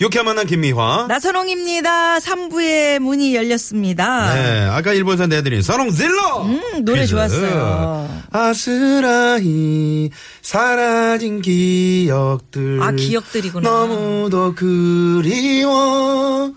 [0.00, 1.06] 유쾌한 만남 김미화.
[1.08, 2.18] 나선홍입니다.
[2.20, 4.34] 3부의 문이 열렸습니다.
[4.34, 6.42] 네, 아까 일본에서 내드린 선홍 질러.
[6.44, 8.08] 음, 노래 좋았어요.
[8.32, 10.08] 아스라이
[10.40, 12.82] 사라진 기억들.
[12.82, 13.68] 아, 기억들이구나.
[13.68, 16.52] 너무도 그리워.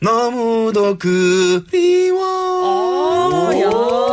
[0.00, 2.20] 너무도 그리워.
[2.20, 4.07] 어, 야.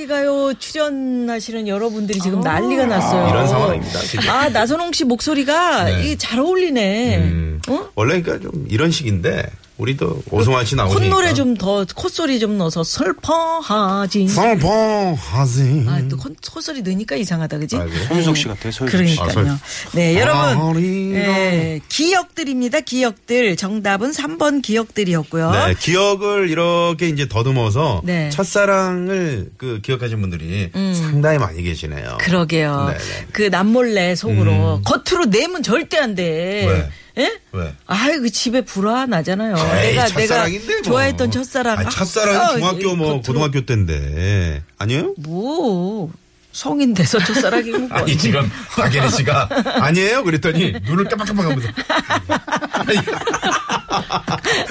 [0.00, 3.28] 국악이 가요 출연하시는 여러분들이 지금 난리가 났어요.
[3.28, 3.98] 이런 상황입니다.
[4.00, 4.32] 진짜.
[4.32, 6.00] 아, 나선홍 씨 목소리가 네.
[6.02, 7.18] 이게 잘 어울리네.
[7.18, 7.88] 음, 어?
[7.94, 9.50] 원래 그러니까 좀 이런 식인데
[9.80, 10.98] 우리도 오승환 씨 나오니까.
[11.00, 14.28] 콧노래 좀 더 콧소리 좀 넣어서 슬퍼하지.
[14.28, 15.84] 성포하지.
[15.88, 17.76] 아, 또 콧, 콧소리 넣으니까 이상하다, 그지?
[17.76, 17.92] 아이고.
[18.08, 18.72] 손윤석 씨 같아요.
[18.80, 19.30] 아, 그러니까요.
[19.30, 19.58] 설-
[19.92, 20.82] 네, 여러분.
[21.14, 23.56] 예, 기억들입니다, 기억들.
[23.56, 25.50] 정답은 3번 기억들이었고요.
[25.50, 28.26] 네, 기억을 이렇게 이제 더듬어서 네.
[28.26, 28.30] 음.
[28.30, 32.18] 첫사랑을 그 기억하신 분들이 상당히 많이 계시네요.
[32.20, 32.86] 그러게요.
[32.86, 32.98] 네네.
[32.98, 33.26] 음.
[33.32, 36.88] 그 남몰래 속으로 겉으로 내면 절대 안 돼.
[37.20, 37.38] 예?
[37.52, 37.74] 왜?
[37.86, 39.54] 아이 그 집에 불화나잖아요.
[39.56, 40.82] 에이, 내가 내가 뭐.
[40.82, 41.78] 좋아했던 첫사랑.
[41.78, 45.14] 아니, 첫사랑이 아, 중학교 뭐 겉으로- 고등학교 때인데 아니에요?
[45.18, 46.10] 뭐
[46.52, 47.88] 성인 돼서 첫사랑이고 뭐.
[47.98, 49.48] 아니 지금 박예리 씨가
[49.80, 50.24] 아니에요?
[50.24, 51.68] 그랬더니 눈을 깜빡깜빡하면서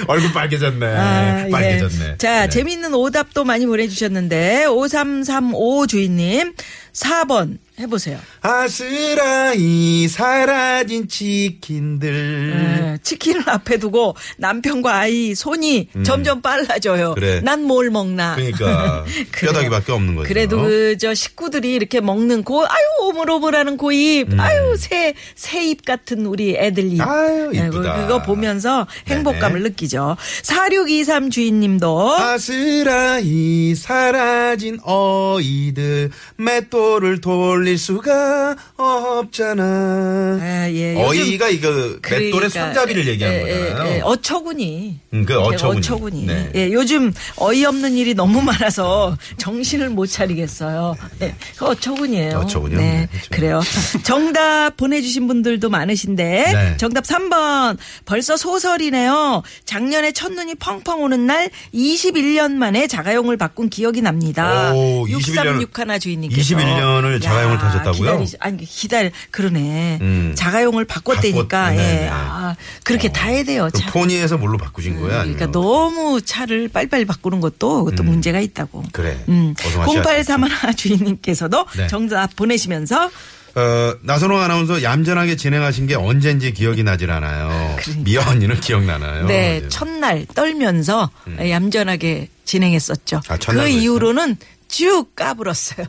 [0.08, 0.86] 얼굴 빨개졌네.
[0.86, 1.50] 아, 예.
[1.50, 2.16] 빨개졌네.
[2.18, 2.48] 자, 네.
[2.48, 6.52] 재미있는 오답도 많이 보내주셨는데, 5335 주인님,
[6.92, 8.18] 4번 해보세요.
[8.42, 12.52] 아스라이 사라진 치킨들.
[12.94, 17.10] 예, 치킨을 앞에 두고 남편과 아이 손이 점점 빨라져요.
[17.10, 17.14] 음.
[17.14, 17.40] 그래.
[17.42, 18.34] 난 뭘 먹나.
[18.34, 19.04] 그러니까.
[19.32, 20.28] 뼈다귀밖에 없는 거죠.
[20.28, 26.26] 그래도 그 저 식구들이 이렇게 먹는 고 아유 오물오물하는 고입 아유 새 새 입 같은
[26.26, 27.08] 우리 애들 입 음.
[27.08, 27.96] 아유, 예, 이쁘다.
[28.02, 29.68] 그거 보면서 행복감을 네네.
[29.70, 39.62] 느끼죠 4623 주인님도 아스라이 사라진 어이들 맷돌 을 돌릴 수가 없잖아.
[39.62, 43.94] 아, 예, 어이가 이거 맷돌의 그러니까, 손잡이를 얘기하는 예, 예, 거잖아요.
[43.94, 45.00] 예, 어처구니.
[45.12, 45.78] 음, 그 어처구니.
[45.78, 46.26] 어처구니.
[46.26, 46.50] 네.
[46.54, 50.96] 예, 요즘 어이없는 일이 너무 많아서 정신을 못 차리겠어요.
[51.22, 52.38] 예, 그 어처구니예요.
[52.38, 53.08] 어처구니 네.
[53.30, 53.60] 그래요.
[54.02, 56.76] 정답 보내주신 분들도 많으신데 네.
[56.78, 59.42] 정답 3번 벌써 소설이네요.
[59.64, 64.72] 작년에 첫눈이 펑펑 오는 날 21년 만에 자가용을 바꾼 기억이 납니다.
[64.74, 68.18] 오, 21년 636 하나 주인님께서 21년 을 자가용을 야, 타셨다고요?
[68.20, 69.98] 기다리시- 아니 기다려 그러네.
[70.00, 70.32] 음.
[70.36, 71.70] 자가용을 바꿨다니까.
[71.70, 71.76] 바꿨- 예.
[71.76, 72.08] 네네.
[72.10, 73.68] 아, 그렇게 다 해야 돼요.
[73.70, 73.90] 차.
[73.90, 75.22] 포니에서 뭘로 바꾸신 거야?
[75.22, 75.50] 그러니까 아니면?
[75.52, 78.84] 너무 차를 빨리빨리 바꾸는 것도 그것도 문제가 있다고.
[78.92, 79.18] 그래.
[79.28, 79.54] 음.
[79.64, 80.32] 어서 마셔야지.
[80.32, 81.86] 0831 주인님께서도 네.
[81.88, 83.10] 정답 보내시면서
[83.56, 87.76] 어, 나선홍 아나운서 얌전하게 진행하신 게 언젠지 기억이 나질 않아요.
[87.98, 89.26] 미아 언니는 기억나나요?
[89.26, 89.68] 네, 이제.
[89.68, 93.16] 첫날 떨면서 얌전하게 진행했었죠.
[93.16, 93.20] 음.
[93.28, 93.66] 아, 그 그랬어요?
[93.68, 94.36] 이후로는
[94.70, 95.86] 쭉 까불었어요.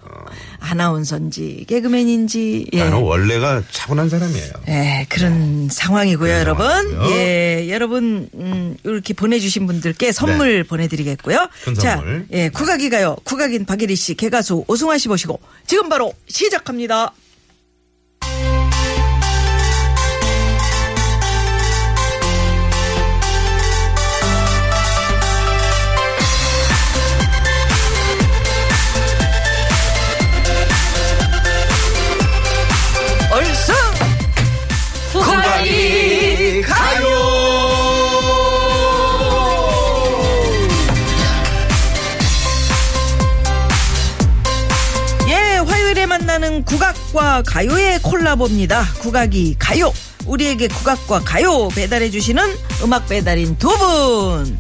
[0.60, 2.84] 아나운서인지 개그맨인지 예.
[2.84, 4.52] 나는 원래가 차분한 사람이에요.
[4.70, 6.66] 예, 그런 상황이고요, 여러분.
[6.68, 7.12] 상황이고요.
[7.16, 11.38] 예, 여러분, 음, 이렇게 보내주신 분들께 선물 보내드리겠고요.
[11.38, 11.48] 네.
[11.64, 12.26] 큰 자, 선물.
[12.32, 13.16] 예, 국악이 가요.
[13.24, 17.14] 국악인 박예리 씨, 개가수 오승환 씨 모시고 지금 바로 시작합니다.
[47.12, 48.86] 국악과 가요의 콜라보입니다.
[49.00, 49.94] 국악이 가요.
[50.26, 52.44] 우리에게 국악과 가요 배달해주시는
[52.84, 54.58] 음악 배달인 두 분.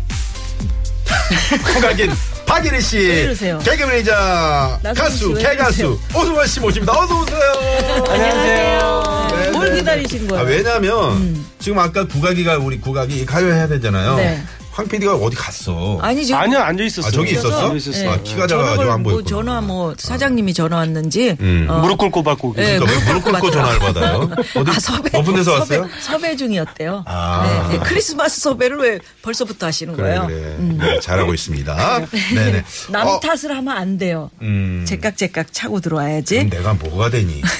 [1.73, 2.11] 국악인
[2.45, 3.59] 박예리 씨, 이러세요?
[3.59, 6.91] 개그맨이자 가수, 개가수 오승환 씨 모십니다.
[6.93, 8.03] 어서 오세요.
[8.09, 9.27] 안녕하세요.
[9.31, 10.27] 네, 뭘 네, 기다리신 네.
[10.27, 10.43] 거예요?
[10.43, 10.45] 음.
[10.45, 14.15] 아, 왜냐면 지금 아까 국악이가 우리 국악이 가요 해야 되잖아요.
[14.17, 14.43] 네.
[14.71, 15.99] 황 PD가 어디 갔어?
[16.01, 16.39] 아니, 지금.
[16.39, 17.07] 아니요, 앉아 있었어요.
[17.09, 17.65] 아, 저기 있었어?
[17.65, 18.11] 앉아 있었어요.
[18.11, 19.27] 아, 키가 작아가지고 안뭐 보였구나.
[19.29, 21.67] 전화 뭐 사장님이 전화 왔는지 음.
[21.69, 22.79] 어, 무릎 꿇고 받고 예, 계세요.
[22.79, 24.29] 그러니까 왜 무릎 꿇고 전화를 받아요?
[24.55, 25.09] 어디 아, 섭외.
[25.13, 25.89] 높은 데서 섭외, 왔어요?
[25.99, 27.03] 섭외 중이었대요.
[27.05, 27.67] 아.
[27.69, 27.83] 네, 네.
[27.83, 30.27] 크리스마스 섭외를 왜 벌써부터 하시는 그래 거예요?
[30.27, 32.07] 그래 네, 잘하고 있습니다.
[32.33, 32.63] 네네.
[32.91, 34.31] 남 어, 탓을 하면 안 돼요.
[34.41, 34.85] 음.
[34.87, 36.35] 제깍제깍 차고 들어와야지.
[36.35, 37.41] 그럼 내가 뭐가 되니?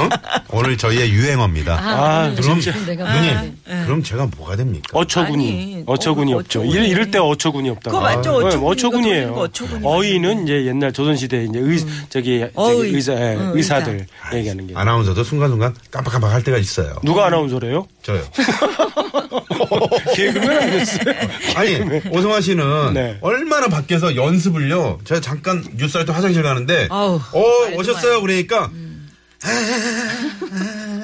[0.00, 0.08] 어?
[0.50, 1.74] 오늘 저희의 유행어입니다.
[1.74, 2.60] 아, 그럼.
[2.86, 4.86] 내가 누님, 그럼 제가 뭐가 됩니까?
[4.92, 5.50] 어처구니.
[5.50, 6.60] 아니, 어처구니 어, 없죠.
[6.60, 6.72] 어처구니.
[6.72, 7.90] 이럴, 이럴 때 어처구니 없다.
[7.90, 8.34] 그거 맞죠?
[8.36, 8.54] 어처구니.
[8.56, 9.32] 이거 어처구니예요.
[9.32, 11.78] 어처구니 어이는 이제 옛날 조선시대 이제 의,
[12.08, 12.94] 저기, 저기 어의.
[12.94, 14.74] 의사, 예, 응, 의사들 얘기하는 게.
[14.76, 16.96] 아나운서도 순간순간 깜빡깜빡 할 때가 있어요.
[17.02, 17.86] 누가 아나운서래요?
[18.02, 18.22] 저요.
[20.14, 21.14] 개그맨 아니었어요?
[21.56, 23.18] 아니, 오성환 씨는 네.
[23.20, 24.98] 얼마나 밖에서 연습을요.
[25.04, 27.42] 제가 잠깐 뉴스할 때 화장실 가는데, 아우, 어,
[27.76, 28.20] 오셨어요?
[28.20, 28.85] 그러니까, 연습.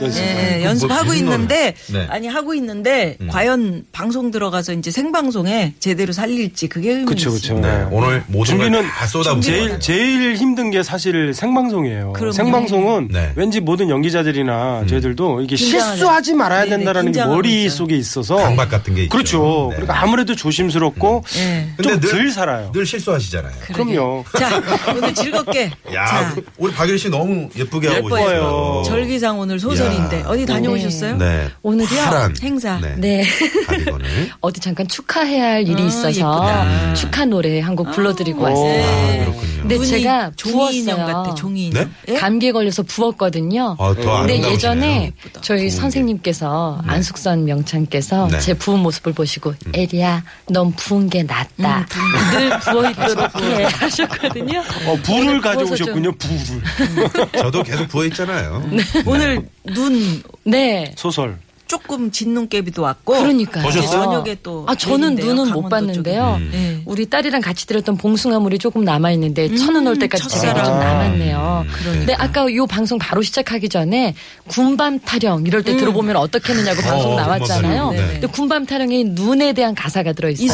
[0.02, 1.74] 예, 그 연습하고 뭐, 있는데?
[1.92, 2.06] 네.
[2.08, 7.24] 아니 하고 있는데 과연 방송 들어가서 이제 생방송에 제대로 살릴지 그게 의문이지.
[7.26, 7.58] 그쵸, 그쵸.
[7.60, 9.40] 네, 오늘 모든 준비는 걸다 쏟아붓고.
[9.42, 12.14] 제일 제일 힘든 게 사실 생방송이에요.
[12.14, 12.32] 그럼요.
[12.32, 13.32] 생방송은 네.
[13.36, 15.90] 왠지 모든 연기자들이나 저희들도 이게 긴장하죠.
[15.96, 17.76] 실수하지 말아야 네네, 된다라는 게 머리 있어요.
[17.76, 19.10] 속에 있어서 강박 같은 게 있죠.
[19.12, 19.66] 그렇죠.
[19.70, 19.76] 네.
[19.76, 21.68] 그러니까 아무래도 조심스럽고 예.
[21.76, 22.72] 근데 좀 늘- 덜 살아요.
[22.72, 23.52] 늘 실수하시잖아요.
[23.72, 24.24] 그럼요.
[24.38, 24.62] 자
[24.96, 25.70] 오늘 즐겁게.
[25.94, 28.31] 야, 자 우리 박일 씨 너무 예쁘게 하고 예뻐요.
[28.36, 28.82] 있어요.
[28.86, 30.24] 절기상 오늘 소설인데 야.
[30.26, 31.16] 어디 다녀오셨어요?
[31.16, 31.48] 네.
[31.62, 32.00] 오늘이요?
[32.00, 32.78] 파란 행사.
[32.80, 32.94] 네.
[32.96, 33.24] 네.
[33.66, 34.06] 가디건을.
[34.40, 36.94] 어디 잠깐 축하해야 할 일이 아, 있어서 예쁘다.
[36.94, 38.84] 축하 노래 한 곡 불러드리고 왔어요.
[38.84, 39.52] 아, 그렇군요.
[39.62, 41.22] 근데 눈이 제가 종이 인형 부었어요.
[41.22, 41.34] 같아.
[41.34, 41.84] 종이 인형.
[42.06, 42.12] 네?
[42.12, 42.18] 예?
[42.18, 43.76] 감기에 걸려서 부었거든요.
[43.78, 44.42] 아, 더 근데.
[44.52, 45.40] 예전에 예쁘다.
[45.40, 45.70] 저희 부은 게.
[45.70, 48.40] 선생님께서 안숙선 명창께서 네.
[48.40, 51.86] 제 부은 모습을 보시고 에리야 넌 부은 게 낫다.
[52.32, 54.60] 늘 부어 있도록 해 하셨거든요.
[54.86, 56.12] 어, 부어서 가져오셨군요.
[56.12, 57.32] 불을.
[57.38, 58.62] 저도 계속 부어 있 잖아요.
[59.06, 60.92] 오늘 눈 네.
[60.96, 61.38] 소설.
[61.68, 63.14] 조금 진눈깨비도 왔고.
[63.14, 63.64] 그러니까요.
[63.64, 64.02] 보셨어요?
[64.02, 64.66] 저녁에 또.
[64.68, 66.36] 아, 저는 내린대요, 눈은 못 봤는데요.
[66.38, 66.50] 쪽에.
[66.54, 66.82] 네.
[66.84, 70.28] 우리 딸이랑 같이 들었던 봉숭아물이 조금 남아 있는데 천은 올 때까지.
[70.28, 71.64] 제가 좀 남았네요.
[71.72, 71.92] 그러니까.
[71.92, 74.14] 근데 아까 요 방송 바로 시작하기 전에
[74.48, 77.62] 군밤 타령 이럴 때 들어보면 어떻게 했느냐고 방송 어, 나왔잖아요.
[77.62, 77.96] 군밤 타령.
[77.96, 78.12] 네.
[78.12, 80.44] 근데 군밤 타령에 눈에 대한 가사가 들어 있어요.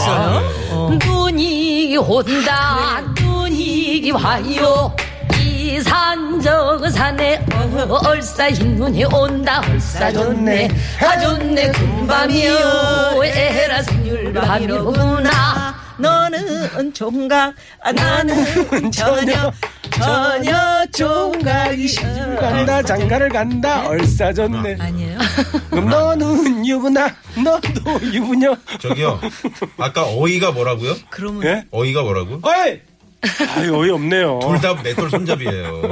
[0.71, 0.99] 있어요?
[1.05, 4.95] 눈이 온다, 눈이 와요.
[5.79, 7.45] 이 산 저산에
[8.05, 10.69] 얼싸인 눈이 온다 얼싸 좋네
[11.01, 19.53] 아 좋네 군밤이요 에라 생률밤이로구나 너는 총각, 아, 나는 저녁,
[19.91, 21.95] 저녁 총각이
[22.39, 24.77] 간다 장가를 간다 얼싸졌네.
[24.79, 25.19] 아니에요?
[25.71, 27.09] 그럼 너는 유부나
[27.43, 28.55] 너도 유부녀.
[28.81, 29.21] 저기요.
[29.79, 30.95] 아까 어이가 뭐라고요?
[31.11, 31.65] 그러면 예?
[31.73, 32.41] 어이가 뭐라고?
[32.43, 32.81] 어이.
[33.57, 34.39] 아유 어이 없네요.
[34.43, 35.83] 둘 다 맷돌 손잡이에요.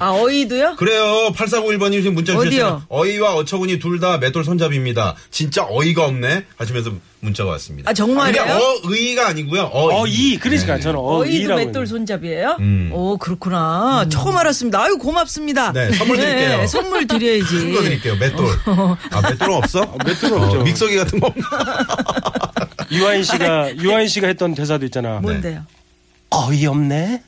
[0.00, 0.74] 아 어이도요?
[0.76, 1.30] 그래요.
[1.36, 2.50] 8491번님 지금 문자 어디요?
[2.50, 2.82] 주셨잖아요.
[2.88, 5.14] 어이와 어처구니 둘 다 맷돌 손잡이입니다.
[5.30, 6.44] 진짜 어이가 없네.
[6.56, 6.90] 하시면서
[7.20, 7.88] 문자가 왔습니다.
[7.88, 8.44] 아, 정말이에요?
[8.82, 9.70] 그게 어의가 아니고요.
[9.72, 9.94] 어이.
[9.94, 11.54] 어이 그러니까 저는 어이도.
[11.54, 12.56] 맷돌 손잡이에요?
[12.58, 12.90] 음.
[12.92, 14.06] 오 그렇구나.
[14.10, 14.82] 처음 알았습니다.
[14.82, 15.72] 아유 고맙습니다.
[15.72, 16.58] 네, 선물 드릴게요.
[16.58, 17.44] 네, 선물 드려야지.
[17.44, 18.16] 큰 거 드릴게요.
[18.16, 18.46] 맷돌.
[19.12, 19.94] 아, 맷돌은 없어?
[20.04, 20.58] 맷돌 없죠.
[20.60, 21.46] 어, 믹서기 같은 거 없나?
[22.90, 25.20] 유아인 씨가 유아인 씨가 했던 대사도 있잖아.
[25.20, 25.62] 뭔데요?
[26.32, 27.22] 어이 없네.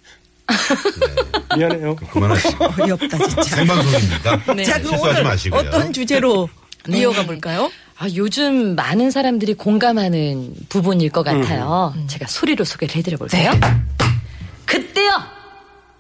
[1.57, 1.97] 미안해요.
[1.97, 2.65] 그만하시고.
[2.83, 3.43] 어이없다 진짜.
[3.43, 4.23] 생방송입니다.
[4.23, 5.61] 자 그럼 실수하지 오늘 마시고요.
[5.61, 6.49] 어떤 주제로
[6.87, 6.99] 네.
[7.01, 7.71] 이어가 볼까요?
[7.97, 11.95] 아, 요즘 많은 사람들이 공감하는 부분일 것 같아요.
[12.09, 13.53] 제가 소리로 소개를 해드려 볼까요?
[14.67, 15.13] 그때요!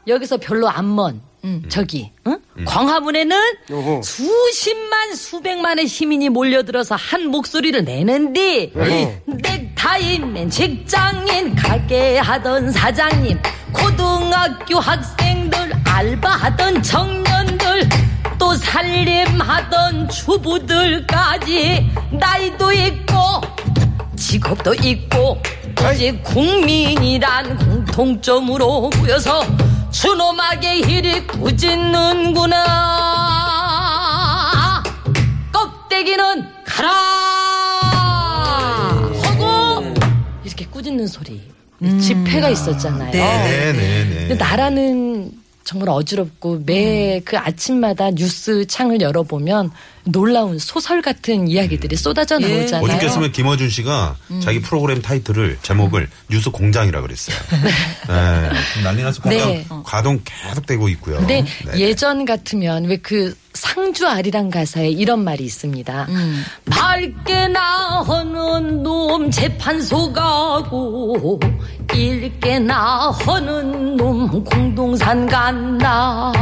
[0.08, 1.20] 여기서 별로 안 먼,
[1.68, 2.38] 저기, 응?
[2.64, 3.36] 광화문에는
[3.70, 4.00] 어허.
[4.02, 9.36] 수십만, 수백만의 시민이 몰려들어서 한 목소리를 내는데, 어허.
[9.42, 13.38] 넥타이 맨 직장인, 가게 하던 사장님,
[13.72, 17.88] 고등학교 학생들, 알바하던 청년들,
[18.38, 23.14] 또 살림하던 주부들까지 나이도 있고
[24.16, 25.40] 직업도 있고
[25.88, 29.44] 오직 국민이란 공통점으로 모여서
[29.94, 32.56] 준엄하게 일이 꾸짖는구나.
[35.52, 36.90] 껍데기는 가라.
[39.22, 39.94] 하고
[40.44, 41.40] 이렇게 꾸짖는 소리.
[42.00, 43.12] 집회가 있었잖아요.
[43.12, 44.14] 네, 네, 네.
[44.26, 45.13] 근데 나라는
[45.64, 49.70] 정말 어지럽고 매 그 아침마다 뉴스 창을 열어보면
[50.04, 52.46] 놀라운 소설 같은 이야기들이 쏟아져 예.
[52.58, 52.84] 나오잖아요.
[52.84, 57.36] 어저께으면 김어준 씨가 자기 프로그램 타이틀을 제목을 뉴스 공장이라 그랬어요.
[58.08, 58.82] 네.
[58.82, 59.66] 난리 나서 공장 네.
[59.84, 61.16] 가동 계속되고 있고요.
[61.18, 61.78] 근데 네.
[61.80, 66.06] 예전 같으면 왜 그 상주 아리랑 가사에 이런 말이 있습니다.
[66.70, 71.40] 밝게 나하는 놈 재판소 가고
[71.92, 76.32] 읽게 나하는 놈 공동산 간다.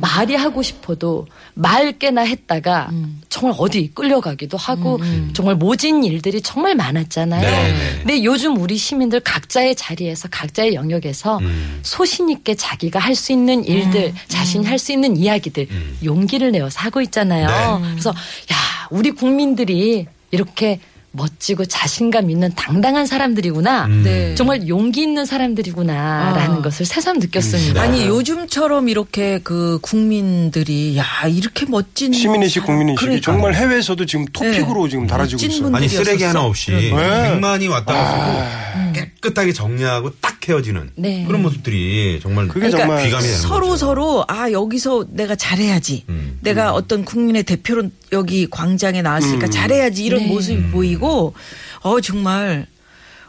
[0.00, 2.90] 말이 하고 싶어도 맑게나 했다가
[3.28, 5.00] 정말 어디 끌려가기도 하고
[5.32, 7.42] 정말 모진 일들이 정말 많았잖아요.
[7.42, 7.98] 네네.
[7.98, 11.80] 근데 요즘 우리 시민들 각자의 자리에서 각자의 영역에서 음.
[11.82, 15.66] 소신 있게 자기가 할 수 있는 일들, 자신이 할 수 있는 이야기들
[16.04, 17.78] 용기를 내어서 하고 있잖아요.
[17.82, 17.88] 네.
[17.90, 18.56] 그래서 야
[18.90, 20.78] 우리 국민들이 이렇게
[21.10, 23.86] 멋지고 자신감 있는 당당한 사람들이구나.
[23.86, 24.02] 음.
[24.04, 24.34] 네.
[24.34, 26.62] 정말 용기 있는 사람들이구나라는 아.
[26.62, 27.80] 것을 새삼 느꼈습니다.
[27.80, 32.64] 아니 요즘처럼 이렇게 그 국민들이 야 이렇게 멋진 시민의식.
[32.64, 33.32] 국민의식이 그러니까.
[33.32, 35.62] 정말 해외에서도 지금 토픽으로 지금 달아지고 있어요.
[35.62, 35.76] 분들.
[35.76, 36.90] 아니 쓰레기 하나 없이 네.
[36.90, 41.24] 100만이 왔다 갔고 깨끗하게 정리하고 딱 헤어지는 네.
[41.26, 43.76] 그런 모습들이 정말 그게 그러니까 정말 귀감이 되는 서로 거죠.
[43.76, 46.04] 서로 아 여기서 내가 잘해야지.
[46.08, 46.38] 음.
[46.42, 49.50] 내가 어떤 국민의 대표로 여기 광장에 나왔으니까 음.
[49.50, 50.26] 잘해야지 이런 네.
[50.28, 51.34] 모습이 보이고
[51.80, 52.66] 어 정말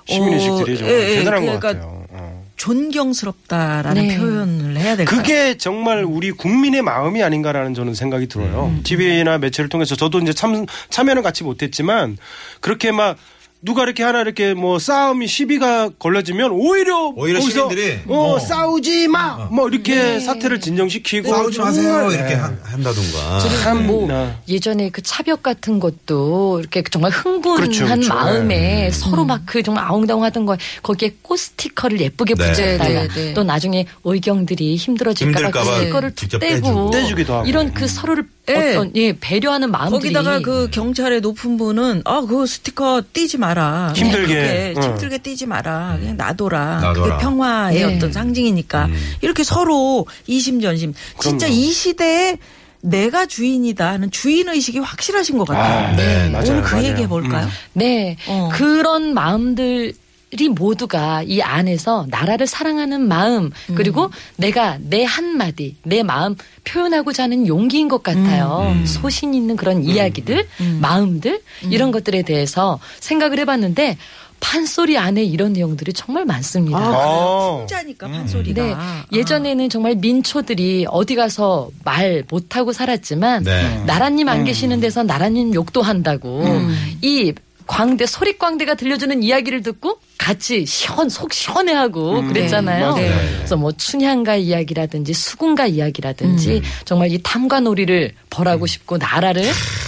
[0.08, 2.06] 시민의식들이 어, 정말 예, 예, 대단한 것 그러니까 같아요.
[2.10, 2.50] 어.
[2.56, 4.18] 존경스럽다라는 네.
[4.18, 5.18] 표현을 해야 될까요?
[5.18, 8.66] 그게 정말 우리 국민의 마음이 아닌가라는 저는 생각이 들어요.
[8.66, 8.82] 음.
[8.84, 12.18] TV나 매체를 통해서 저도 이제 참 참여는 같이 못했지만
[12.60, 13.18] 그렇게 막
[13.62, 18.40] 누가 이렇게 하나 이렇게 뭐 싸움이 시비가 걸려지면 오히려 오히려 거기서 시민들이 어, 어.
[18.40, 20.20] 싸우지 마 뭐 이렇게 네.
[20.22, 22.34] 사태를 진정시키고 싸우지 마세요 정말, 이렇게 네.
[22.36, 24.34] 한- 한다든가 참, 뭐 네.
[24.48, 28.14] 예전에 그 차벽 같은 것도 이렇게 정말 흥분한 그렇죠, 그렇죠.
[28.14, 32.52] 마음에 서로 막 그 정말 아웅다웅하던 거 거기에 꽃 스티커를 예쁘게 네.
[32.54, 33.34] 붙였다가 네, 네, 네.
[33.34, 36.92] 또 나중에 의경들이 힘들어질까봐 그 스티커를 툭 떼고.
[36.92, 37.48] 떼주기도 하고.
[37.48, 38.76] 이런 그 서로를 네.
[38.76, 44.74] 어떤 예 배려하는 마음들이 거기다가 그 경찰의 높은 분은 아 그 스티커 띄지 마라 힘들게.
[44.78, 44.84] 응.
[44.84, 46.94] 힘들게 띄지 마라 그냥 놔둬라, 놔둬라.
[46.94, 47.96] 그게 평화의 네.
[47.96, 49.14] 어떤 상징이니까 음.
[49.22, 51.60] 이렇게 서로 이심전심 진짜 그럼요.
[51.60, 52.38] 이 시대에
[52.82, 55.88] 내가 주인이다 하는 주인 의식이 확실하신 것 같아요.
[55.88, 56.88] 아, 네, 맞아요, 오늘 그 맞아요.
[56.88, 57.46] 얘기 해볼까요?
[57.46, 57.50] 음.
[57.74, 58.50] 네 어.
[58.54, 59.94] 그런 마음들
[60.32, 67.48] 이 모두가 이 안에서 나라를 사랑하는 마음 그리고 내가 내 한마디 내 마음 표현하고자 하는
[67.48, 68.76] 용기인 것 같아요.
[68.86, 70.48] 소신 있는 그런 이야기들,
[70.80, 73.98] 마음들 이런 것들에 대해서 생각을 해봤는데
[74.40, 76.78] 판소리 안에 이런 내용들이 정말 많습니다.
[76.78, 77.58] 아, 아.
[77.58, 78.64] 풍자니까 판소리가.
[78.64, 78.74] 네.
[78.76, 79.04] 아.
[79.12, 83.84] 예전에는 정말 민초들이 어디 가서 말 못하고 살았지만 네.
[83.86, 86.44] 나라님 안 계시는 데서 나라님 욕도 한다고
[87.02, 87.34] 이
[87.68, 92.94] 광대 소리 광대가 들려주는 이야기를 듣고 같이 시원 속 시원해하고 그랬잖아요.
[92.96, 93.28] 네, 맞아요.
[93.38, 99.44] 그래서 뭐 춘향가 이야기라든지 수군가 이야기라든지 정말 이 탐관오리를 벌하고 싶고 나라를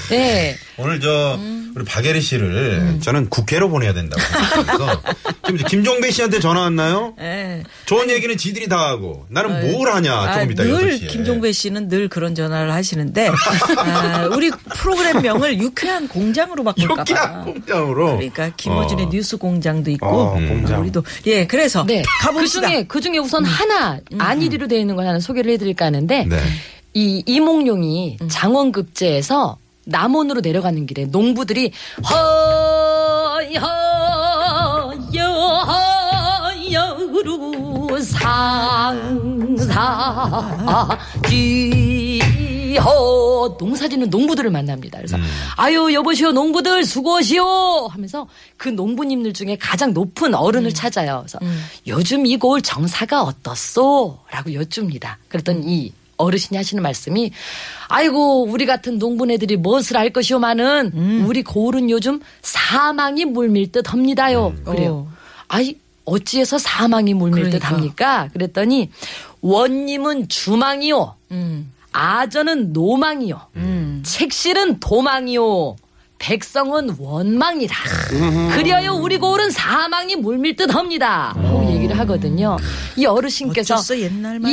[0.10, 0.56] 네.
[0.78, 1.38] 오늘 저
[1.76, 5.02] 우리 박예리 씨를 저는 국회로 보내야 된다고 생각해서
[5.46, 7.14] 지금 김종배 씨한테 전화 왔나요?
[7.18, 7.64] 네.
[7.86, 11.08] 좋은 얘기는 지들이 다 하고 나는 뭘 하냐 아, 조금 이따 늘 6시에.
[11.10, 13.30] 김종배 씨는 늘 그런 전화를 하시는데
[13.78, 17.44] 아, 우리 프로그램명을 유쾌한 공장으로 바꿀까 유쾌한 봐.
[17.46, 18.06] 공장으로.
[18.18, 19.10] 그러니까 김어준의 어.
[19.10, 20.82] 뉴스 공장도 있고 어, 공장.
[20.82, 22.02] 우리도 예 그래서 네.
[22.02, 22.68] 그 가봅시다.
[22.68, 26.38] 중에 그 중에 우선 하나 안일이로 되어 있는 걸 하나 소개를 해드릴까 하는데 네.
[26.94, 31.72] 이 이몽룡이 장원급제에서 남원으로 내려가는 길에 농부들이
[36.72, 39.78] 허여여루 상사
[41.28, 42.01] 지
[42.78, 44.98] 허 농사짓는 농부들을 만납니다.
[44.98, 45.18] 그래서
[45.58, 51.26] 아유 여보시오 농부들 수고하시오 하면서 그 농부님들 중에 가장 높은 어른을 찾아요.
[51.26, 51.40] 그래서
[51.88, 54.20] 요즘 이 고을 정사가 어떻소?
[54.32, 55.18] 라고 여쭙니다.
[55.28, 57.32] 그랬더니 이 어르신이 하시는 말씀이
[57.88, 64.54] 아이고 우리 같은 농부네들이 무엇을 알 것이오마는 우리 고을은 요즘 사망이 물밀 듯 합니다요.
[64.64, 65.08] 그래요.
[65.10, 65.14] 어.
[65.48, 65.76] 아이
[66.06, 67.68] 어찌해서 사망이 물밀 듯 그러니까.
[67.68, 68.30] 합니까?
[68.34, 68.90] 그랬더니
[69.42, 71.16] 원님은 주망이요.
[71.32, 71.72] 음.
[71.92, 73.42] 아전은 노망이요.
[74.04, 75.76] 책실은 도망이요.
[76.26, 77.76] 백성은 원망이라.
[78.54, 81.34] 그리하여 우리 고을은 사망이 물밀 듯 합니다.
[81.36, 82.58] 라고 얘기를 하거든요.
[82.96, 83.76] 이 어르신께서.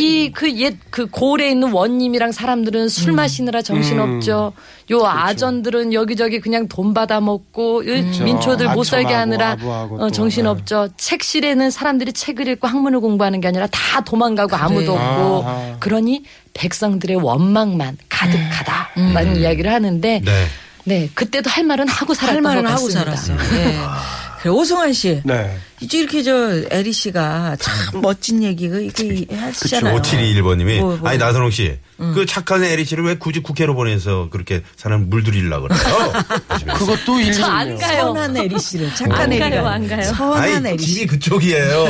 [0.00, 4.52] 이 그 옛 그 고을에 있는 원님이랑 사람들은 술 마시느라 정신없죠.
[4.90, 10.88] 요 아전들은 여기저기 그냥 돈 받아 먹고 이 민초들 못 살게 하느라 어, 또, 정신없죠.
[10.96, 15.44] 책실에는 사람들이 책을 읽고 학문을 공부하는 게 아니라 다 도망가고 아무도 없고.
[15.80, 16.22] 그러니
[16.54, 20.46] 백성들의 원망만 가득하다라는 이야기를 하는데 네.
[20.88, 22.88] 네 그때도 할 말은 하고 살았던 할 말은 것 하고.
[22.88, 23.37] 살았어요.
[23.57, 23.78] 예.
[24.40, 25.21] 그래, 오승환 씨.
[25.25, 25.57] 네.
[25.80, 26.33] 이제 이렇게 저
[26.71, 30.00] 에리 씨가 참 멋진 얘기 그 이게 하시잖아요.
[30.00, 31.09] 5721번님이 뭐, 뭐.
[31.09, 31.76] 아니 나선홍 씨.
[31.97, 36.12] 그 착한 에리 씨를 왜 굳이 국회로 보내서 그렇게 사람 물들이려고 그래요?
[36.78, 37.78] 그것도 일리 안 있네요.
[37.87, 38.02] 가요.
[38.02, 40.02] 선한 에리 씨를 착한 안 에리가 가요, 안 가요.
[40.04, 40.95] 선한 에리 씨.
[40.95, 41.85] 집이 그쪽이에요.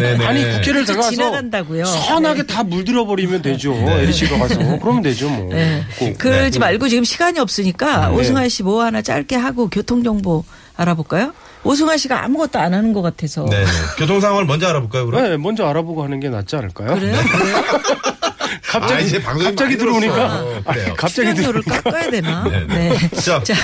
[0.00, 0.24] 네네.
[0.26, 1.84] 아니 국회를 들어가서 지나간다고요.
[1.86, 3.74] 선하게 다 물들여 버리면 되죠.
[3.74, 5.50] 에리 씨가 가서 그러면 되죠 뭐.
[5.98, 6.18] 꼭.
[6.18, 8.16] 그러지 말고 지금 시간이 없으니까 네.
[8.16, 10.44] 오승환 씨 뭐 하나 짧게 하고 교통 정보
[10.76, 11.32] 알아볼까요?
[11.64, 13.46] 오승환 씨가 아무것도 안 하는 것 같아서.
[13.46, 13.66] 네네.
[13.98, 15.22] 교통 상황을 먼저 알아볼까요, 그럼?
[15.22, 16.94] 네, 먼저 알아보고 하는 게 낫지 않을까요?
[16.94, 17.16] 그래요?
[18.62, 20.34] 갑자기 아, 이제 방송이 갑자기 들어오니까.
[20.64, 20.94] 아니, 그래요.
[20.96, 22.44] 갑자기 출연료를 들어오니까 깎아야 되나?
[22.44, 22.88] 네, 네.
[22.98, 23.08] 네.
[23.20, 23.42] 자.
[23.42, 23.54] 자,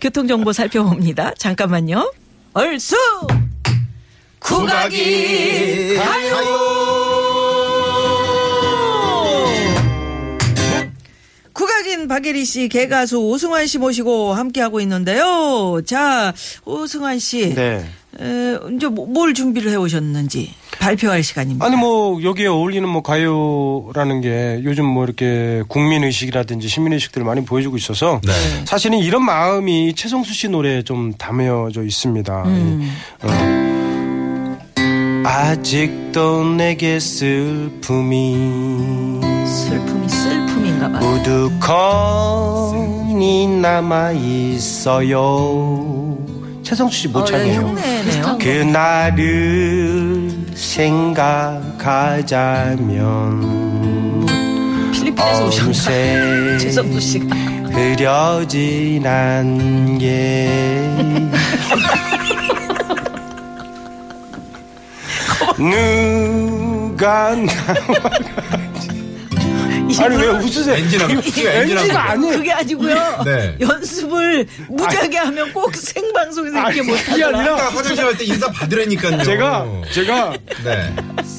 [0.00, 1.32] 교통 정보 살펴봅니다.
[1.38, 2.12] 잠깐만요.
[2.54, 2.96] 얼쑤!
[4.40, 6.36] 국악이 가요!
[6.36, 6.79] 국악
[11.90, 15.80] 이 흑인 박예리 씨, 개가수 오승환 씨 모시고 함께하고 있는데요.
[15.84, 16.32] 자,
[16.64, 17.52] 오승환 씨.
[17.54, 17.84] 네.
[18.20, 21.64] 에, 이제 뭐- 뭘 준비를 해 오셨는지 발표할 시간입니다.
[21.64, 27.44] 아니 뭐 여기에 어울리는 뭐 가요라는 게 요즘 뭐 이렇게 국민 의식이라든지 시민 의식들을 많이
[27.44, 28.32] 보여주고 있어서 네.
[28.66, 32.44] 사실은 이런 마음이 최성수 씨 노래에 좀 담여져 있습니다.
[32.46, 32.88] 이,
[33.22, 33.30] 어.
[35.24, 38.34] 아직도 내게 슬픔이
[39.70, 40.98] 슬픔이 슬픔인가 봐.
[42.98, 45.16] 우두커니 남아 있어요.
[46.64, 47.60] 최성수 씨못 어, 예.
[48.38, 51.80] 그날을 생각하자면
[54.92, 56.58] 필리핀에서 오셨나?
[56.58, 57.36] 최성수 씨가.
[57.70, 60.50] 흐려진 안개
[65.60, 67.44] 누가 나와
[69.98, 70.74] 아니 왜 웃으세요?
[70.76, 72.36] 엔진하고 엔지가 아니에요.
[72.36, 73.22] 그게 아니고요.
[73.24, 73.56] 네.
[73.60, 77.12] 연습을 무지하게 하면 꼭 생방송에서 이렇게 못하더라.
[77.12, 79.22] 그게 아니라 화장실 갈 때 인사 받으라니까요.
[79.22, 80.32] 제가 제가
[80.64, 80.94] 네.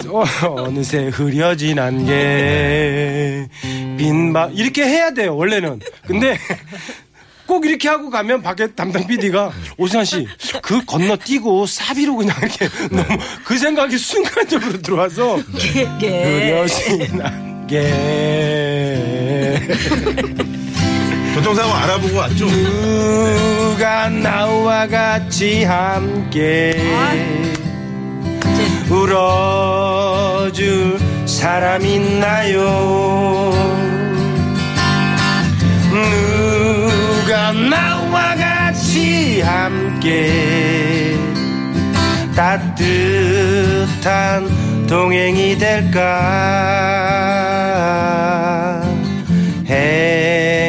[0.08, 0.24] 어,
[0.63, 3.48] 어느새 흐려진 안개
[3.98, 6.38] 빈방 이렇게 해야 돼요 원래는 근데
[7.46, 10.25] 꼭 이렇게 하고 가면 밖에 담당 PD가 오승환 씨
[10.62, 15.39] 그 건너 뛰고 사비로 그냥 이렇게 너무 그 생각이 순간적으로 들어와서
[15.75, 15.84] 예.
[16.63, 17.50] 흐려진 안개
[21.33, 22.45] 교통 상황 알아보고 왔죠.
[22.45, 26.75] 누가 나와 같이 함께
[28.89, 32.59] 울어줄 사람 있나요?
[35.93, 41.15] 누가 나와 같이 함께
[42.35, 42.75] 따뜻한
[44.87, 47.40] 동행이 될까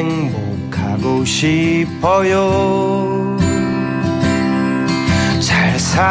[0.02, 3.37] 행복하고 싶어요.
[5.40, 6.04] 잘 사는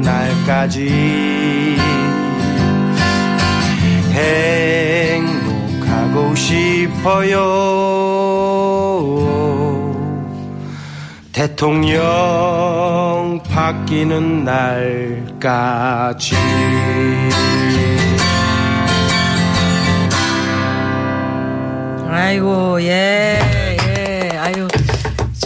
[0.00, 1.76] 날까지
[5.00, 7.68] 행복하고 싶어요.
[11.32, 12.00] 대통령
[13.48, 16.34] 바뀌는 날까지
[22.10, 23.38] 아이고 예,
[23.98, 24.30] 예.
[24.38, 24.66] 아유.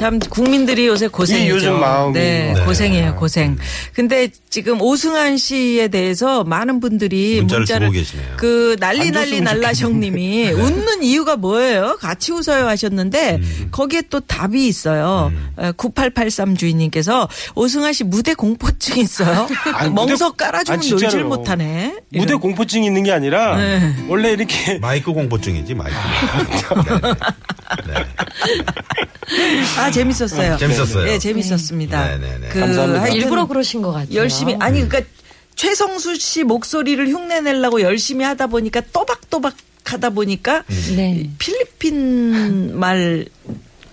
[0.03, 1.47] 참 국민들이 요새 고생이죠.
[1.47, 2.13] 이 요즘 마음이.
[2.15, 2.65] 네, 네.
[2.65, 3.57] 고생이에요, 고생.
[3.95, 8.37] 근데 지금 오승환 씨에 대해서 많은 분들이 문자를 문자를.
[8.37, 11.99] 그 난리 안 난리 날라형님이 웃는 이유가 뭐예요?
[12.01, 13.69] 같이 웃어요 하셨는데 음.
[13.71, 15.31] 거기에 또 답이 있어요.
[15.57, 19.47] 어, 9883 주인님께서 오승환 씨 무대 공포증 있어요.
[19.73, 21.23] 아니, 무대- 멍석 깔아주면 아니, 놀질.
[21.23, 21.95] 못하네.
[22.11, 22.41] 무대 이런.
[22.41, 23.95] 공포증이 있는 게 아니라 네.
[24.09, 25.95] 원래 이렇게 마이크 공포증이지 마이크.
[27.87, 27.95] 네.
[27.95, 29.63] 네.
[29.79, 30.57] 아 재밌었어요.
[30.57, 31.05] 재밌었어요.
[31.05, 32.19] 네, 재밌었습니다.
[32.19, 32.49] 네네네.
[32.49, 33.03] 그 감사합니다.
[33.03, 34.15] 하여튼 일부러 그러신 것 같아요.
[34.15, 35.09] 열심히 아니 그러니까
[35.55, 40.65] 최성수 씨 목소리를 흉내내려고 열심히 하다 보니까 또박또박 하다 보니까
[40.97, 41.29] 네.
[41.39, 43.27] 필리핀 말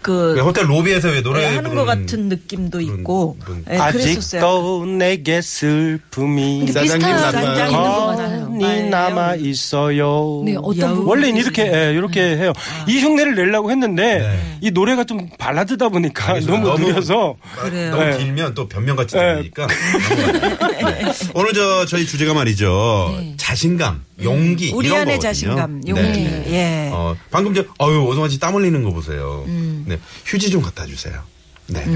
[0.01, 3.65] 그 왜 호텔 로비에서 왜 노래 하는 것 부르는 같은 느낌도 있고 분.
[3.69, 4.41] 예, 그랬었어요.
[4.41, 8.45] 아직도 내게 슬픔이 사장님 비슷한 남아- 장이 있는 것 같아요.
[8.49, 10.41] 건이 남아 있어요.
[10.45, 10.89] 네, 어떤.
[10.95, 12.53] 부분 원래는 이렇게 예, 이렇게 해요.
[12.87, 14.39] 이 흉내를 내려고 했는데 네.
[14.61, 16.63] 이 노래가 좀 발라드다 보니까 알겠습니다.
[16.63, 17.91] 너무, 너무- 느려서 그래요.
[17.91, 18.17] 너무 네.
[18.17, 19.21] 길면 또 변명같이 네.
[19.35, 19.67] 들리니까.
[20.83, 21.11] 네.
[21.33, 23.13] 오늘 저 저희 주제가 말이죠.
[23.37, 25.19] 자신감, 용기 우리 이런 안의 거거든요.
[25.33, 26.01] 자신감, 용기.
[26.01, 26.45] 네.
[26.87, 26.89] 예.
[26.93, 29.43] 어, 방금 저 어유 오성환 씨 땀 흘리는 거 보세요.
[29.47, 29.85] 음.
[29.87, 29.99] 네.
[30.25, 31.21] 휴지 좀 갖다 주세요.
[31.67, 31.85] 네.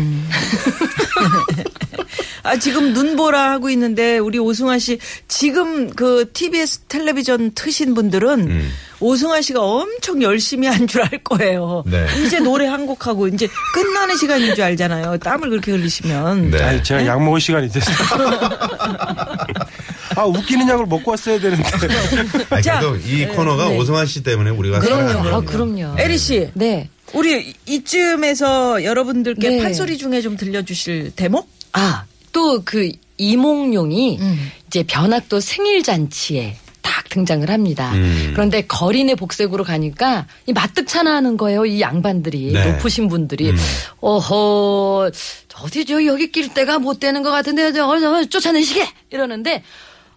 [2.43, 8.71] 아, 지금 눈보라 하고 있는데 우리 오승환 씨 지금 그 TBS 텔레비전 트신 분들은 음.
[8.99, 11.83] 오승환 씨가 엄청 열심히 한 줄 알 거예요.
[11.87, 12.05] 네.
[12.25, 15.17] 이제 노래 한 곡 하고 이제 끝나는 시간인 줄 알잖아요.
[15.19, 16.51] 땀을 그렇게 흘리시면.
[16.51, 16.61] 네.
[16.61, 17.95] 아니, 제가 약 먹을 시간이 됐어요.
[20.15, 21.63] 아 웃기는 약을 먹고 왔어야 되는데.
[22.61, 25.29] 자, 그래도 이 코너가 오성환 씨 때문에 우리가 그럼요.
[25.29, 25.41] 아.
[25.41, 25.95] 그럼요.
[25.99, 26.49] 에리 씨.
[26.53, 26.89] 네.
[27.13, 29.63] 우리 이쯤에서 여러분들께 네.
[29.63, 31.47] 판소리 중에 좀 들려주실 대목?
[31.73, 34.51] 아, 또 그 이몽룡이 음.
[34.67, 37.93] 이제 변학도 생일 잔치에 딱 등장을 합니다.
[37.93, 38.31] 음.
[38.33, 41.65] 그런데 거린의 복색으로 가니까 이 마뜩찮아 하는 거예요.
[41.65, 42.71] 이 양반들이 네.
[42.71, 43.57] 높으신 분들이 음.
[44.01, 45.11] 어허
[45.61, 49.63] 어디 저 여기 낄 데가 못 되는 것 같은데 저, 저, 쫓아내시게 이러는데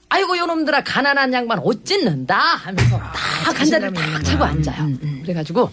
[0.09, 2.99] 아이고 요놈들아 가난한 양반 옷 찢는다 하면서
[3.45, 4.88] 딱한 자리를 딱 차고 앉아요.
[5.23, 5.71] 그래가지고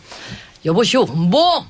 [0.65, 1.65] 여보시오 본봉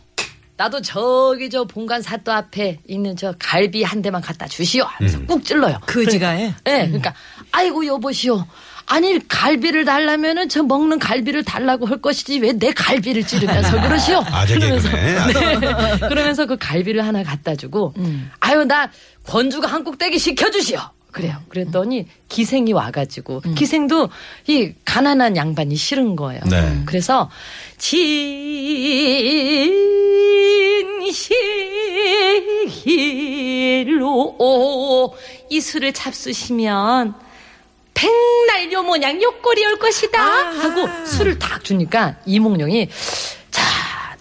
[0.55, 5.43] 나도 저기 저 본관 사또 앞에 있는 저 갈비 한 대만 갖다 주시오 하면서 꾹
[5.43, 5.79] 찔러요.
[5.85, 6.53] 그지가에?
[6.63, 7.13] 네, 그러니까
[7.51, 8.45] 아이고 여보시오.
[8.85, 14.23] 아니 갈비를 달라면은 저 먹는 갈비를 달라고 할 것이지 왜 내 갈비를 찌르면서 그러시오?
[14.25, 15.17] 아재 개그네.
[15.17, 15.99] 아재 네.
[16.07, 17.93] 그러면서 그 갈비를 하나 갖다 주고
[18.39, 18.89] 아유 나
[19.25, 20.79] 권주가 한국대기 시켜주시오.
[21.13, 21.37] 그래요.
[21.47, 24.09] 그랬더니 기생이 와가지고 기생도
[24.47, 26.41] 이 가난한 양반이 싫은 거예요.
[26.49, 26.81] 네.
[26.85, 27.29] 그래서
[33.83, 35.15] 진실로
[35.49, 37.13] 이 술을 잡수시면
[37.93, 43.42] 백날 요 모양 요꼴이 올 것이다 하고 술을 딱 주니까 이몽룡이 자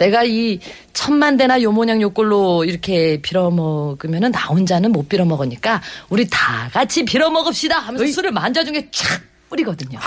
[0.02, 0.58] 내가 이
[0.92, 6.68] 천만 대나 요 모양 요꼴로 이렇게 빌어 먹으면은 나 혼자는 못 빌어 먹으니까 우리 다
[6.72, 10.00] 같이 빌어 먹읍시다 하면서 술을 만자 중에 촥 뿌리거든요.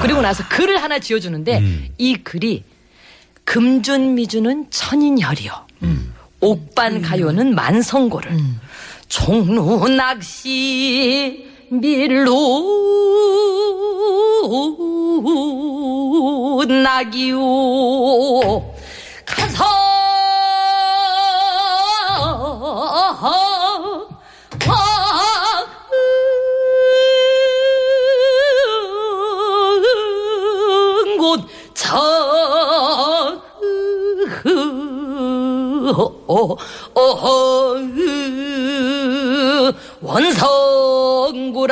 [0.00, 1.62] 그리고 나서 글을 하나 지어주는데
[1.98, 2.64] 이 글이
[3.44, 5.52] 금준미주는 천인혈이요.
[6.40, 8.32] 옥반 가요는 만성고를.
[9.08, 12.32] 종로 낚시 밀로
[16.66, 18.71] 낙이요.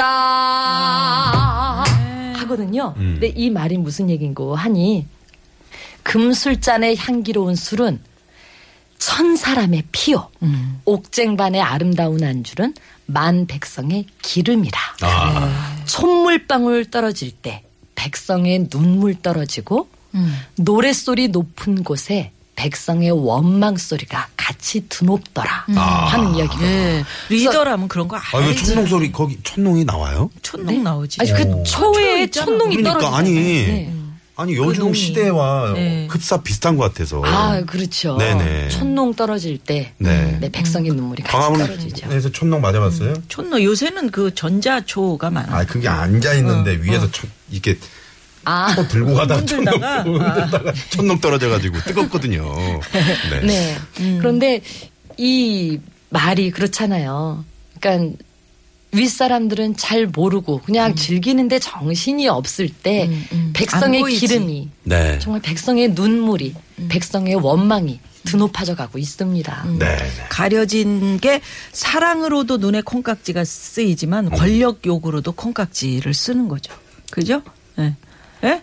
[0.01, 1.85] 원성구라
[2.38, 2.94] 하거든요.
[2.94, 5.07] 근데 이 말이 무슨 얘긴고 하니
[6.03, 8.01] 금술잔의 향기로운 술은
[8.99, 10.29] 천 사람의 피요.
[10.85, 12.75] 옥쟁반의 아름다운 안주는
[13.07, 14.79] 만 백성의 기름이라.
[15.03, 15.77] 아.
[15.87, 17.62] 촛물방울 떨어질 때
[17.94, 19.88] 백성의 눈물 떨어지고
[20.57, 22.33] 노랫소리 높은 곳에
[22.64, 26.66] 백성의 원망 소리가 같이 드높더라 하는 이야기거든요.
[26.68, 27.05] 예.
[27.31, 28.64] 리더라면 그런 거 아, 왜 알지.
[28.66, 30.31] 촌농 소리 거기 촌농이 나와요?
[30.42, 31.20] 촌농 나오지.
[31.23, 32.27] 아니 그 초에.
[32.31, 33.16] 촌농이 그러니까 떨어지잖아요.
[33.16, 33.92] 아니 네.
[34.37, 34.94] 아니 요즘 농이.
[34.94, 36.07] 시대와 네.
[36.11, 37.23] 흡사 비슷한 것 같아서.
[37.25, 38.18] 아 그렇죠.
[38.18, 38.68] 네네.
[38.68, 40.37] 촌농 떨어질 때 네.
[40.38, 41.96] 네, 백성의 눈물이 같이 떨어지죠.
[42.03, 43.14] 광화문에서 촌농 맞아봤어요?
[43.29, 45.57] 촌농 요새는 그 전자초가 많아.
[45.57, 47.79] 아 그게 앉아 있는데 위에서 촌- 이렇게
[48.44, 50.03] 아, 초 들고 가다가 촌농 흔들다가?
[50.03, 52.55] 흔들다가 촌농 떨어져가지고 뜨겁거든요.
[53.31, 53.40] 네.
[53.46, 53.76] 네.
[54.18, 54.61] 그런데
[55.16, 57.44] 이 말이 그렇잖아요.
[57.79, 58.16] 그러니까
[58.92, 64.26] 윗사람들은 잘 모르고 그냥 즐기는데 정신이 없을 때안 백성의 보이지.
[64.26, 65.18] 기름이 네.
[65.20, 66.55] 정말 백성의 눈물이
[66.88, 69.64] 백성의 원망이 드높아져 가고 있습니다.
[69.79, 69.96] 네.
[69.96, 69.96] 네.
[70.29, 71.40] 가려진 게
[71.72, 76.72] 사랑으로도 눈에 콩깍지가 쓰이지만 권력 욕으로도 콩깍지를 쓰는 거죠.
[77.11, 77.42] 그죠?
[77.79, 77.94] 예.
[78.44, 78.62] 예?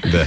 [0.12, 0.26] 네.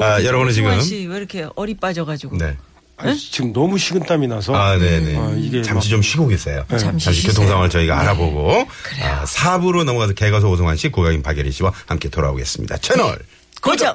[0.00, 2.36] 아, 여러분은 지금 오승환 씨왜 이렇게 어리 빠져가지고.
[2.38, 2.56] 네.
[2.96, 4.54] 아니, 지금 너무 식은땀이 나서.
[4.54, 5.16] 아, 네네.
[5.16, 6.64] 어, 이게 잠시 막- 좀 쉬고 계세요.
[6.68, 7.32] 잠시 잠시 쉬세요.
[7.32, 8.66] 교통 상황을 저희가 알아보고
[9.02, 12.78] 아, 4부로 넘어가서 개가서 오승환 씨, 고각인 박예리 씨와 함께 돌아오겠습니다.
[12.78, 13.18] 채널
[13.62, 13.94] 고정.